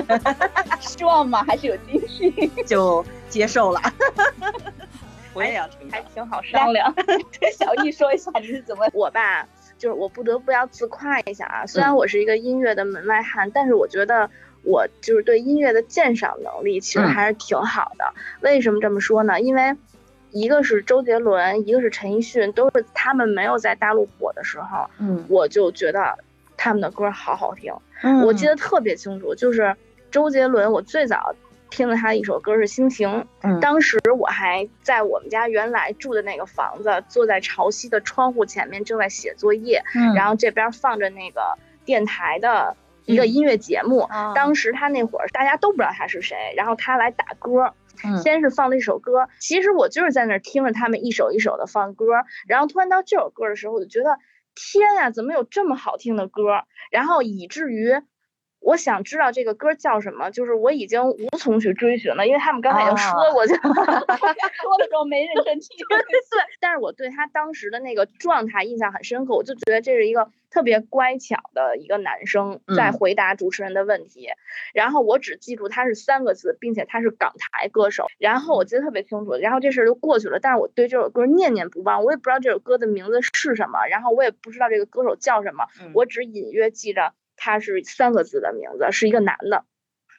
[0.82, 1.44] 失望吗？
[1.44, 2.50] 还是有惊喜？
[2.66, 3.80] 就接受了。
[5.34, 6.94] 我也要听，还挺好商量。
[7.58, 8.88] 小易说一下你是怎么？
[8.92, 11.66] 我吧，就是我不得不要自夸一下啊。
[11.66, 14.30] 虽然我是一个音乐的门外汉，但是我觉得
[14.62, 18.14] 我就是对音乐的鉴赏能力其实还是挺好的。
[18.40, 19.40] 为什么这么说呢？
[19.40, 19.76] 因为
[20.30, 26.16] 一个是周杰伦，一个是陈奕迅，都是他们没有在大陆火的时候，嗯，我就觉得
[26.56, 27.72] 他们的歌好好听。
[28.24, 29.74] 我记得特别清楚，就是
[30.10, 31.34] 周杰伦，我最早
[31.74, 33.26] 听了他的一首歌是《心情》，
[33.60, 39.82] 当时我还在我们家原来住的那个房子，坐在朝西的窗户前面正在写作业，
[40.14, 42.76] 然后这边放着那个电台的。
[43.06, 47.74] 一个音乐节目，当时他那会儿大家都不知道他是谁，然后他来打歌，
[48.22, 52.06] 先是放了一首歌，其实我就是在那儿听着他们一首一首的放歌，
[52.48, 54.16] 然后突然到这首歌的时候，我就觉得
[54.54, 56.62] 天呀，怎么有这么好听的歌？
[56.90, 58.00] 然后以至于。
[58.64, 65.76] 我想知道这个歌叫什么，就是我已经无从去追寻了，因为他们刚才已经说过去了， 说的时候没认真听。
[65.88, 65.98] 对，
[66.60, 74.28] 但是我对他当时的那个状态印象很深刻，我就觉得这是一个特别乖巧的一个男生在回答主持人的问题。
[74.72, 78.06] 然后我只记住他是三个字，并且他是港台歌手。
[78.18, 80.38] 然后我记得特别清楚，然后这事儿就过去了。
[80.40, 87.12] 但是我对这首歌念念不忘，我也不知道这首歌的名字是什么，然后我也不知道这个歌手叫什么，我只隐约记着。
[87.44, 89.66] 他是三个字的名字，是一个男的。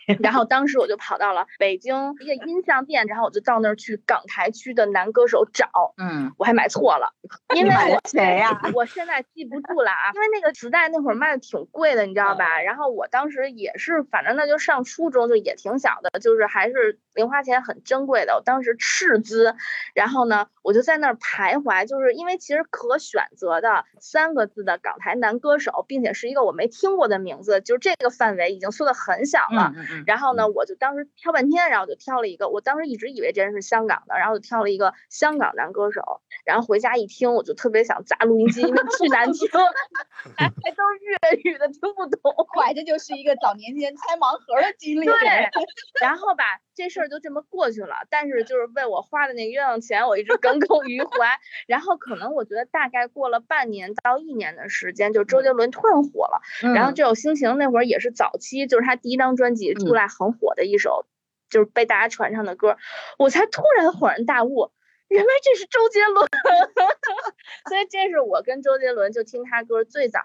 [0.21, 5.95] 然后当时我就跑到了北京一个音像店，然后我就到那儿去港台区的男歌手找。
[5.97, 7.11] 嗯，我还买错了，
[7.57, 8.61] 因为我谁呀？
[8.75, 12.61] 我现在记不住了啊，因为那个磁带那会儿卖的挺贵的，你知道吧？
[12.61, 18.35] 然后我当时也是，反正那就上初中，就也挺小的，就是还是零花钱很珍贵的。
[18.35, 19.55] 我当时斥资，
[19.95, 29.73] 然后呢，我就在那儿徘徊，就是因为其实可选择的三个字的港台男歌手，并且是一个我没听过的名字，就是这个范围已经缩的很小了。
[30.05, 36.21] 然后呢，我就当时挑半天，然后就挑了一个，我当时一直以为这人是香港的，然后就挑了一个香港男歌手。
[36.45, 39.49] 然后回家一听，我就特别想砸录音机，因为巨难听，
[40.37, 42.33] 还还都是粤语的，听不懂。
[42.53, 45.05] 怀着就是一个早年间拆盲盒的经历。
[45.05, 45.15] 对，
[45.99, 46.43] 然后吧，
[46.75, 47.95] 这事儿就这么过去了。
[48.09, 51.39] 但是就是为我花的那冤枉钱，我一直耿耿于怀。
[51.67, 56.41] 然后可能我觉得大概过了半年到一年的时间，就周杰伦突然火了。
[56.75, 61.07] 然后这首《心情》那会儿也是早期，就是他第一张专辑出来很火的一首，
[61.49, 62.77] 就是被大家传唱的歌，
[63.17, 64.71] 我才突然恍然大悟。
[65.09, 66.27] 原来这是周杰伦，
[67.69, 70.19] 所以这是我跟周杰伦就听他歌最早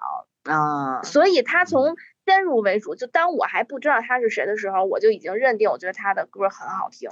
[0.44, 1.96] 啊，所以他从。
[2.30, 7.10] 先入为主，就当我还不知道他是谁的时候，我就已经认定，我觉得他的歌很好听。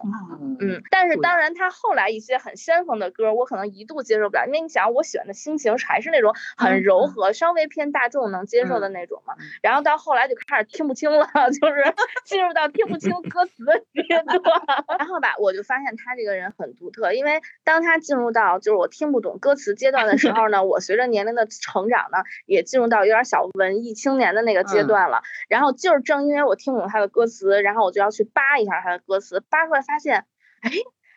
[0.61, 9.35] 嗯，但是当然，他后来一些很先锋的歌，我可能一度接受不了，因为你想，我喜欢的心情还是那种很柔和、稍微偏大众能接受的那种嘛。
[9.61, 11.83] 然后到后来就开始听不清了， 就是
[12.25, 14.41] 进入到听不清歌词的阶段。
[15.01, 25.08] 然后吧，我就发现他这个人很独特，因为当他进入到就是我听不懂歌词阶段的时候呢，我随着年龄的成长呢，也进入到有点小文艺青年的那个阶段。
[25.09, 30.25] 了，然后就是正因为我听不懂他的歌词，然后我就要去扒一下他的歌词，扒出来发现，
[30.61, 30.71] 哎，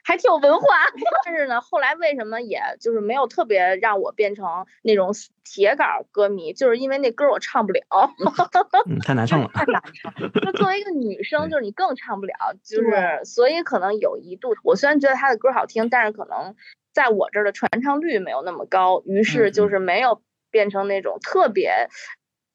[0.03, 0.67] 还挺有文化。
[1.25, 5.11] 但是呢，后来为什么也就是没有特别让我变成那种
[5.43, 7.81] 铁杆歌迷，就是因为那歌我唱不了，
[9.05, 9.49] 太难唱了。
[9.53, 10.13] 太难唱。
[10.41, 16.55] 就作为一个女 生，就是你更唱不了，就是所以可能有一度，我虽然觉得他的歌好听，但是可能
[16.93, 21.89] 在我这儿的传唱率没有那么高，于是就是没有变成那种特别。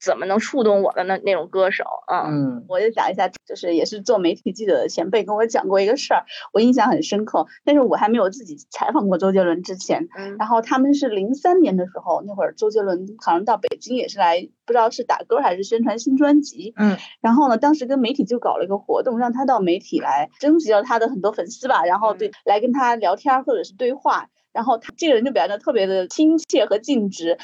[0.07, 2.29] 怎么能触动我的那那种歌手啊？
[2.31, 7.45] 嗯，我就讲一下，就是也是做媒体记者的前辈跟我讲过一个事儿，我印象很深刻。
[7.65, 27.39] 但是我还没有自己采访过周杰伦之前，嗯，然后他们是零三年的时候，那会儿周杰伦好像到北京也是来，不知道是打歌还是宣传新专辑，嗯，然后呢，当时跟媒体就搞了一个活动，让他到媒体来征集了他的很多粉丝吧，然后对来跟他聊天或者是对话，然后他这个人就表现的特别的亲切和尽职。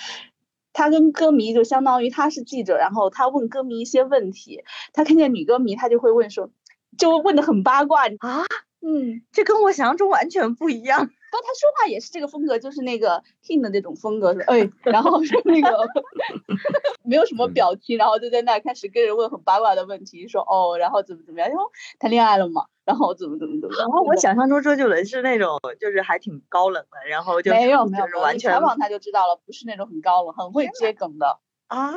[0.73, 6.51] 他跟歌迷就相当于他是记者，然后他问歌迷一些问题，他看见女歌迷，他就会问说，
[6.97, 8.45] 就问的很八卦啊，
[8.81, 11.11] 嗯，这跟我想象中完全不一样。
[11.33, 15.89] 不，他说话也是这个风格，就是那个 King 的那种风格，是哎， 然后是那个
[17.03, 22.67] 没有什么表情，然后就在那开始跟人问很八卦的问题，说哦，然后怎么怎么样，然后谈恋爱了嘛？
[22.85, 23.77] 然后怎么怎么怎么？
[23.79, 31.39] 然后我想象中周杰伦是那种就是还挺高冷的，然后就没有没有完全采访他就知道了，不是那种很高冷，很会接梗的。
[31.73, 31.95] 啊，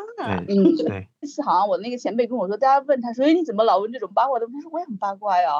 [0.48, 4.48] 嗯，对，这次好像我那个前辈跟我说，大家问他说，哎，你怎么老问这种八卦的？
[4.48, 5.52] 他说我也很八卦呀，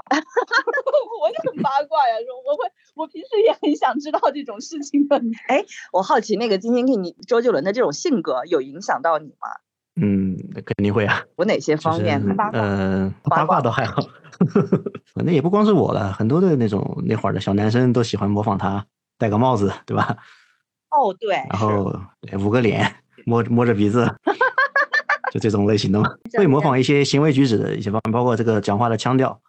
[1.22, 5.22] 我也很八卦呀，说我会，我平时也很想知道这种事情的。
[5.50, 9.50] 哎，我好奇那个金星 K，你周杰伦的这种性格有影响到你吗？
[9.98, 11.24] 嗯，肯定会啊。
[11.36, 12.24] 我哪些方面？
[12.54, 14.02] 呃，八卦倒还好，
[15.16, 18.86] 那也不光是我了，很多的那种那会儿的小男生都喜欢模仿他，
[19.18, 20.18] 戴个帽子，对吧？
[20.90, 21.36] 哦，对。
[21.50, 21.94] 然后
[22.40, 22.96] 捂个脸。
[23.26, 24.10] 摸摸着鼻子，
[25.32, 29.42] 就这种类型的嘛，会模仿一些行为举止的一些方面，包括这个讲话的腔调。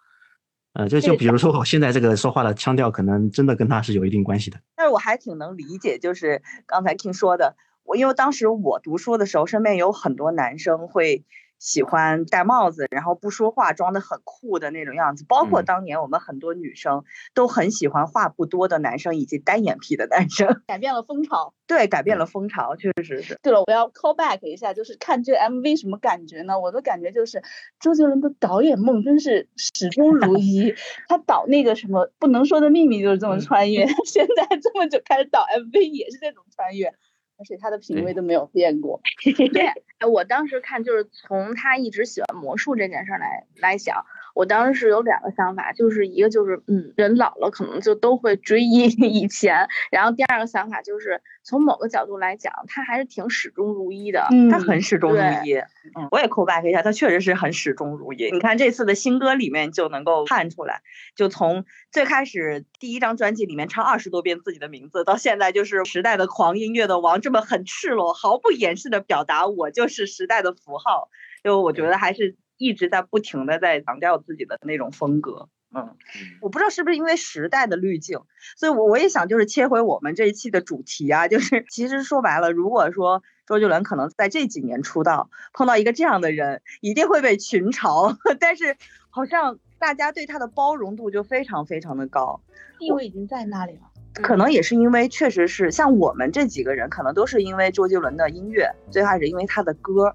[0.72, 4.58] 呃，就就比如说我现在这个说话的腔调，可能真的跟他是有一定关系的。
[4.74, 11.24] 但是我还挺能理解，就是刚才听说的，我因为当时我读书的时候，身边有很多男生会。
[11.58, 15.24] 喜欢戴帽子，然后不说话，装的很酷的那种样子。
[15.28, 21.54] 包括当年我们很多女生都很喜欢话不多的男生，以及单眼皮的男生， 改变了风潮。
[21.66, 23.38] 对，改变了风潮，确实是。
[23.42, 26.58] 对了，我要 call back 一下，就是看这个 MV 什么感觉呢？
[26.60, 27.42] 我的感觉就是
[27.80, 30.72] 周杰伦的导演梦真是始终如一。
[31.08, 36.94] 他导那个什么不能说的秘密就是这么穿越， 现在这么久开始导 MV 也是这种穿越。
[37.38, 39.00] 而且他的品味都没有变过。
[39.52, 44.04] 对，我当时看就是从他一直喜欢魔术这件事来来想。
[44.36, 55.54] 我当时是有两个想法，就是一个就是，嗯，人老了可能就都会追忆 以前，然后第二个想法就是从某个角度来讲，他还是挺始终如一的，他很始终如一。
[55.96, 58.30] 嗯，我也 call back 一下，他确实是很始终如一。
[58.30, 60.82] 你看这次的新歌里面就能够看出来，
[61.16, 71.08] 就从最开始第一张专辑里面唱二十多遍自己的名字，到现在就是时代的狂音乐的王，这么很赤裸、毫不掩饰的表达我就是时代的符号，
[71.42, 72.36] 就我觉得还是。
[72.56, 75.96] 一直在不停的在强调自己的那种风格，嗯，
[76.40, 78.20] 我不知道是不是因为时代的滤镜，
[78.56, 88.76] 所以我我也想就是切回我们这一期的主题啊，就是其实说白了，如果说周杰伦可能在这几年出道，碰到一个这样的人，一定会被群嘲， 但是
[89.10, 92.40] 好像大家对他的包容度就非常非常的高，
[92.78, 93.90] 地位已经在那里了。
[94.22, 100.14] 可能也是因为确实是像我们这几个人，可能都是因为周杰伦的音乐，最开始因为他的歌。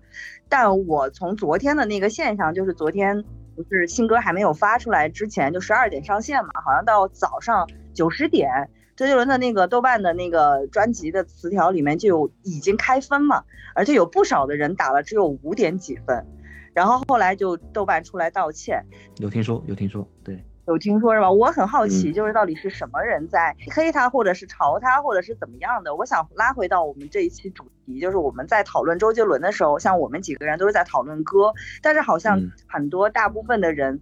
[0.49, 3.23] 但我从昨天的那个现象，就是昨天
[3.55, 13.43] 不是新歌还没有发出来之前，就十二点上线嘛，好像到早上九十点，周杰伦的那个豆瓣的那个专辑的词条里面就有已经开分嘛，
[13.75, 16.25] 而且有不少的人打了只有五点几分，
[16.73, 18.83] 然后后来就豆瓣出来道歉，
[19.17, 20.43] 有听说有听说，对。
[20.67, 21.31] 有听说是吧？
[21.31, 25.95] 我很好奇，就是到底是什么人在黑他，或者是嘲他，或者是怎么样的？
[25.95, 33.99] 我想拉回到我们这一期主题，就是我们在讨论周杰伦的时候，像我们几个人都是在讨论歌，但是好像很多大部分的人，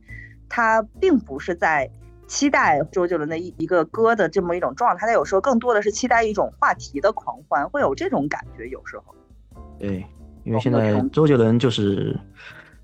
[0.50, 1.89] 他并不是在
[2.28, 9.15] 期待周杰伦的一一个歌的这么一种状态，他有时候更多的是期待一种话题的狂欢，会有这种感觉，有时候。
[9.80, 10.06] 对，
[10.43, 12.19] 因为现在周杰伦就是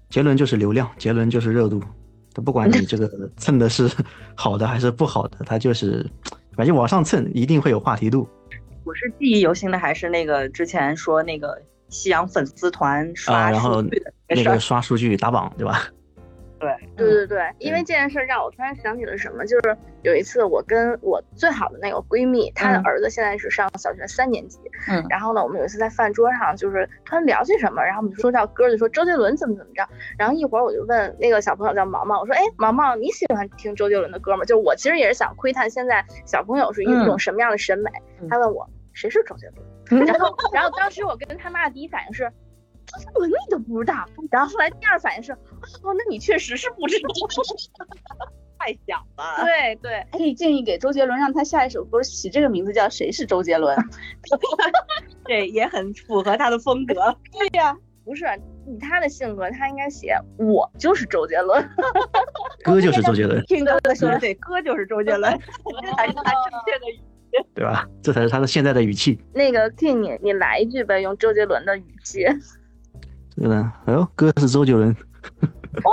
[0.10, 1.82] 杰伦就是流量，杰伦就是热度。
[2.42, 3.90] 不管你这个 蹭的是
[4.36, 6.06] 好的还是不好的，他就是
[6.56, 8.28] 反正往上蹭，一定会有话题度。
[8.84, 15.88] 我是记忆犹新的，还是那个之前说那个夕阳粉丝团刷数据的那个刷数据打榜，对吧？
[16.96, 34.46] 对对对对，因为这件事让我突然想起了什么，就是有一次我跟我最好的那个闺蜜，她的儿子现在是上小学三年级，嗯，然后呢，我们有一次在饭桌上就是突然聊起什么，然后我们就说到歌，就说周杰伦怎么怎么着，然后一会儿我就问那个小朋友叫毛毛，我说哎毛毛你喜欢听周杰伦的歌吗？
[34.46, 37.92] 就是我其实也是想窥探现在小朋友是一种什么样的审美，
[38.30, 39.48] 他问我谁是周杰
[39.90, 42.32] 伦，然后然后当时我跟他妈的第一反应是。
[42.86, 47.10] 周杰伦你都不知道，然后后来第二反应是，哦，那你确实是不知道，
[48.58, 49.44] 太小了。
[49.44, 53.76] 对对，可以建议给周杰伦，让他下一首歌起这个名字叫《谁是周杰伦》，
[55.26, 56.94] 对，也很符合他的风格。
[57.32, 58.26] 对呀，不是
[58.66, 61.62] 以他的性格，他应该写我就是周杰伦，
[62.64, 63.44] 歌就是周杰伦。
[63.46, 65.38] 听歌的说对，歌就是周杰伦，
[65.82, 66.34] 这才是他正
[66.66, 66.98] 确的语
[67.32, 67.86] 气，对吧？
[68.02, 69.20] 这才是他的现在的语气。
[69.34, 72.26] 那个听你，你来一句呗，用周杰伦的语气。
[73.38, 73.74] 对吧？
[73.86, 74.96] 哎呦，歌是周杰伦。
[75.84, 75.92] 哦，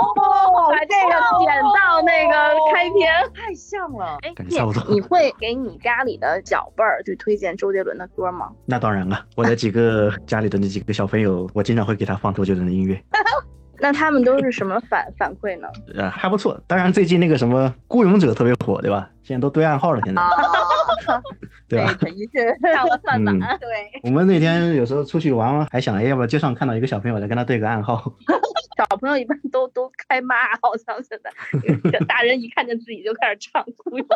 [0.69, 2.33] 把这个点到那个
[2.73, 4.17] 开篇，太像了。
[4.21, 4.81] 哎，差不多。
[4.89, 8.49] 你会给你家里的小辈儿去推荐周杰伦的歌吗？
[8.65, 13.01] 那当然了，我的几个家里的那几个小朋友，我经常会给他放周杰伦的音乐。
[13.79, 15.67] 那他们都是什么反反馈呢？
[15.95, 16.57] 呃，还不错。
[16.65, 19.09] 当然，最近那个什么《孤勇者》特别火，对吧？
[19.23, 20.21] 现在都对暗号了，现在。
[21.67, 21.93] 对吧？
[21.99, 23.39] 等于是上了算盘。
[23.59, 24.01] 对。
[24.03, 28.13] 我们那天有时候出去玩玩，还想，哎，要不要街上看到一个小朋友，再跟他对个暗号？
[28.77, 34.15] 小朋友一般都都开骂，好像现在 大人一看见自己就开始唱《孤勇者》。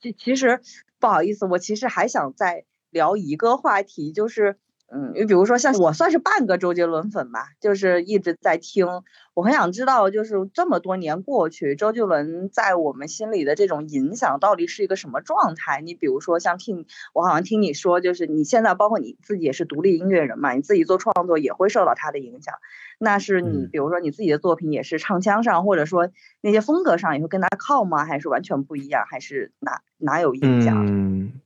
[0.00, 0.60] 其其实
[1.00, 4.56] 不好意思，我其实还想再聊一个话题，就是。
[4.88, 8.86] 嗯，你比如说像我算是半个周杰伦粉吧，就是一直在听。
[9.34, 15.80] 我很想知道，就是这么多年过去，周杰伦在我们心里的这种影响到底是一个什么状态？
[15.82, 22.54] 你比如说像听，我好像听你说，就是你现在包括你自己也是独立音乐人嘛，你自己做创作也会受到他的影响。
[22.98, 26.08] 那是你比如说你自己的作品也是唱腔上，或者说
[26.40, 28.04] 那些风格上也会跟他靠吗？
[28.04, 29.04] 还是完全不一样？
[29.10, 30.86] 还是哪哪有影响？
[30.86, 31.40] 嗯。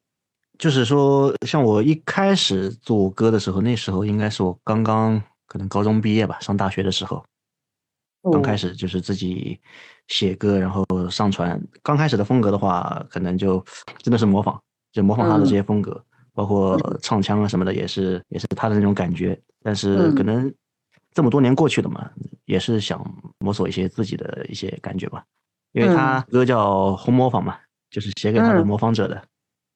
[0.60, 7.24] 就是说，像我一开始做歌的时候，那时候应该是我刚刚可能高中毕业吧，上大学的时候，
[8.30, 9.58] 刚开始就是自己
[10.08, 11.58] 写歌，然后上传。
[11.82, 13.64] 刚开始的风格的话，可能就
[14.02, 14.60] 真的是模仿，
[14.92, 16.04] 就模仿他的这些风格，
[16.34, 19.40] 包括唱腔啊什么的，也是也是他的那种感觉。
[19.62, 20.52] 但是可能
[21.14, 22.10] 这么多年过去了嘛，
[22.44, 23.02] 也是想
[23.38, 25.24] 摸索一些自己的一些感觉吧。
[25.72, 27.56] 因为他歌叫《红模仿》嘛，
[27.90, 29.24] 就是写给他的模仿者的，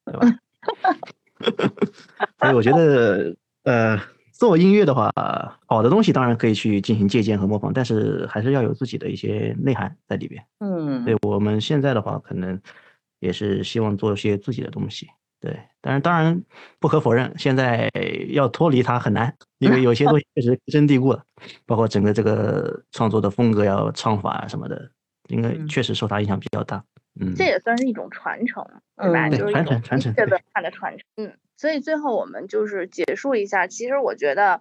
[0.04, 0.26] 对吧？
[2.40, 3.34] 所以我觉得，
[3.64, 4.00] 呃，
[4.32, 5.12] 做音乐的话，
[5.66, 10.44] 好的东西当然可以去进行借鉴和模仿，但是还是要有自己的一些内涵在里边。
[10.60, 12.60] 嗯，对我们现在的话，可能
[13.20, 15.08] 也是希望做一些自己的东西。
[15.40, 16.42] 对，但是当然
[16.80, 17.90] 不可否认，现在
[18.30, 21.22] 要脱离它很难，因为有些东西确实根深蒂固了，
[21.66, 24.90] 包括整个这个创作的风格、要唱法什么的，
[25.28, 26.82] 应该确实受它影响比较大。
[27.20, 29.28] 嗯，这也算是一种传承，对吧？
[29.30, 31.06] 就是一种传承对文化的传承。
[31.16, 33.66] 嗯，所以最后我们就是结束一下。
[33.66, 34.60] 其实我觉得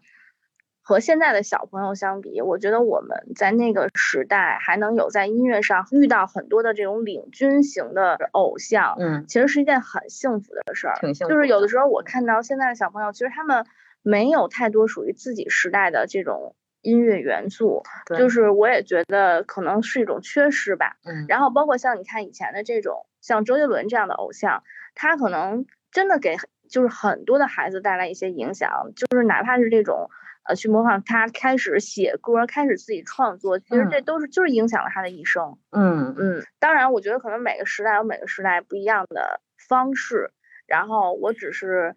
[0.82, 10.96] 和现在的小朋友相比，我觉得我们在那个时代还能有在音乐上遇到很多的这种领军型的偶像，嗯，其实是一件很幸福的事儿。
[11.00, 11.34] 挺幸福。
[11.34, 13.66] 就是有的时候我看到现在的小朋友，其实他们
[14.02, 16.56] 没有太多属于自己时代的这种。
[16.84, 17.82] 音乐元素，
[18.16, 20.98] 就是我也觉得可能是一种缺失吧。
[21.04, 24.64] 嗯，然后包括像你看以前的这种，像周杰伦这样的偶像，
[24.94, 26.36] 他可能真的给
[26.70, 30.10] 就是很多的孩子带来一些影响，就是哪怕是这种
[30.48, 35.58] 呃去模仿他开始写歌，开始自己创作，其实这都是就是影响了他的一生。
[35.72, 40.32] 嗯嗯，当然我觉得可能每个时代有每个时代不一样的方式，
[40.68, 41.96] 然后我只是。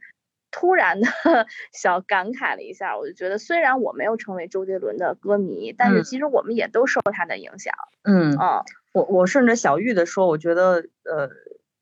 [0.58, 1.06] 突然的
[1.70, 7.74] 小感慨了一下，我就觉得虽然我没有成为周杰伦的歌迷，但是其实我们也都受他的影响。
[8.04, 11.28] 嗯嗯，我我顺着小玉的说，我觉得呃，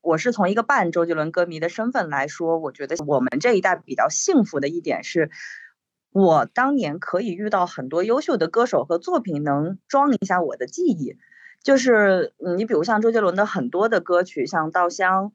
[0.01, 5.29] 我是从一个半周杰伦歌迷的身份来说，我觉得我们这一代比较幸福的一点是，
[6.11, 11.15] 我当年可以遇到很多优秀的歌手和作品，能装一下我的记忆。
[11.63, 15.27] 就是你比如像周杰伦的很多的歌曲，像《稻香》，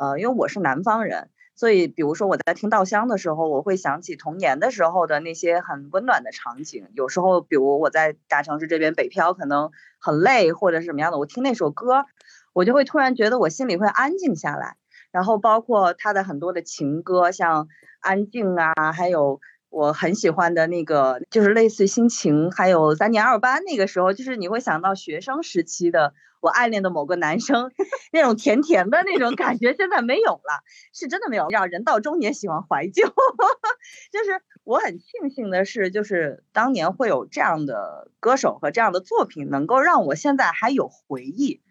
[0.00, 1.28] 呃，因为我是南方人。
[1.56, 6.86] 所以，比如说我在听《稻香》的时候，我会想起童年的时候的那些很温暖的场景。
[6.94, 12.04] 有时候，比如我在大城市这边北漂，可能很累或者是什么样的，我听那首歌，
[12.52, 14.76] 我就会突然觉得我心里会安静下来。
[15.10, 17.64] 然后，包括他的很多的情歌，像
[18.00, 19.40] 《安静》啊，还有。
[19.68, 26.14] 我很喜欢的那个，就是类似心情，还有三年二班那个时候，就是你会想到学生时期的
[26.46, 27.72] 我暗恋的某个男生，
[28.12, 30.62] 那种甜甜的那种感觉，现在没有了，
[30.94, 31.48] 是真的没有。
[31.48, 33.04] 让人到中年喜欢怀旧，
[34.12, 41.62] 就是我很庆幸的是，就是当年会有这样的歌手和这样的作品，能够让我现在还有回忆。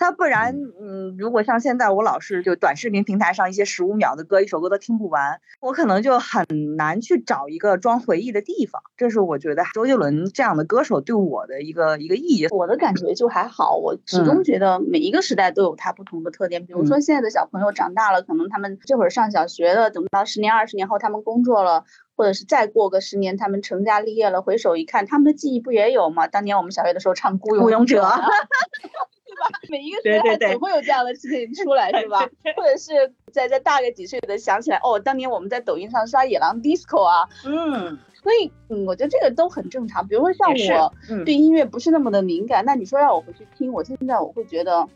[0.00, 6.46] 他不然，嗯，如果像现在我老是就短视频平台上一些十五秒的歌，一首歌都听不完，我可能就很
[6.78, 8.80] 难去找一个装回忆的地方。
[8.96, 12.46] 这是我觉得周杰伦这样的歌手对我的一个一个意义。
[12.48, 16.64] 我的感觉就还好，我始终觉得每一个时代都有它不同的特点。
[16.64, 21.84] 比如说现在的小朋友长大了，可能他们这会儿上小学了，等到十年二十年后他们工作了，
[22.16, 26.26] 或者是再过个十年他们成家立业了，回首一看，他们的记忆不也有吗？
[26.26, 28.02] 当年我们小学的时候唱《孤勇者》。
[29.70, 32.28] 每一个时代总会有这样的事情出来，是吧？
[32.56, 40.06] 或者是在在大个几岁的想起来，哦，当年我们在抖音上刷野狼 disco 啊，嗯，所以嗯，我觉得这个都很正常。
[40.06, 40.92] 比如说像我
[41.24, 44.88] 对音乐不是那么的敏感，那你说让我回去听，我现在我会觉得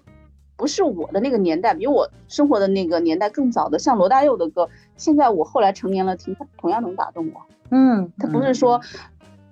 [0.57, 7.41] 不是我的那个年代，比我生活的那个年代更早的，像罗大佑的歌，现在我后来成年了听，他同样能打动我。
[7.71, 8.81] 嗯，他不是说。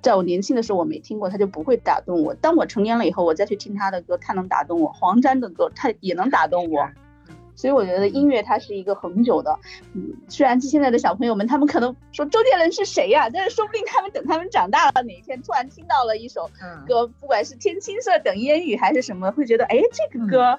[0.02, 2.34] 在我年轻的时候，我没听过，他就不会打动我。
[2.34, 4.92] 当我成年了以后，我再去听他的歌，他能打动我。
[4.92, 6.86] 黄沾的歌，他也能打动我。
[7.54, 9.56] 所以我觉得音乐它是一个恒久的。
[9.92, 16.50] 嗯，虽然现在的小朋友们他们可能说周杰伦是谁呀，但是说不定他们等他们长大了，哪一天突然听到了一首
[16.88, 20.58] 歌，不管是天青色等烟雨还是什么，会觉得哎这个歌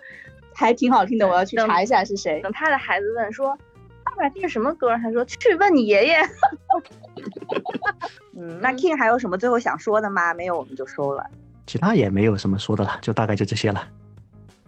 [0.54, 2.40] 还挺好听的，我要去查一下是谁。
[2.42, 3.58] 等他的孩子问说。
[4.06, 4.96] 爸爸，这是什么歌？
[4.98, 6.18] 他说去问你爷爷。
[8.36, 10.34] 嗯，那 King 还有什么最后想说的吗？
[10.34, 11.26] 没有，我们就收了。
[11.66, 13.88] 其他也没有什么说的了，就大概就这些了。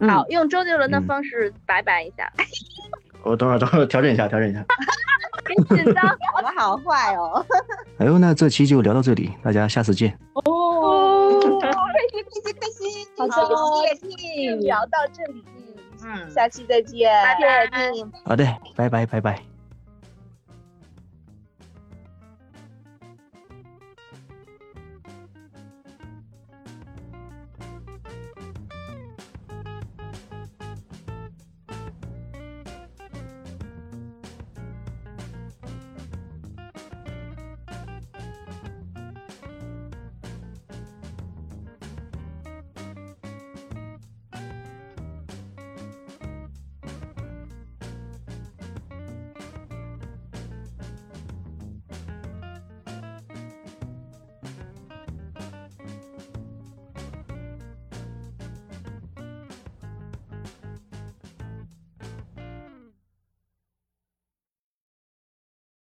[0.00, 2.30] 好，用周杰伦的方式拜拜一下。
[3.22, 4.64] 我等会儿等会儿调整一下，调整一下。
[5.46, 7.44] 很紧张，我们好坏哦。
[7.98, 10.16] 哎呦，那这期就聊到这里，大家下次见。
[10.44, 11.68] 哦，开
[12.12, 15.44] 心开心开心，好谢谢聊到这里。
[16.04, 17.10] 嗯，下期再见，
[17.40, 17.90] 拜拜。
[18.24, 19.55] 好的，拜拜拜拜。